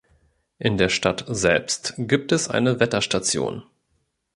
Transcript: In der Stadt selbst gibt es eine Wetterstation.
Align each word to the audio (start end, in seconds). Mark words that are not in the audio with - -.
In 0.57 0.77
der 0.79 0.89
Stadt 0.89 1.25
selbst 1.27 1.93
gibt 1.95 2.31
es 2.31 2.47
eine 2.49 2.79
Wetterstation. 2.79 3.61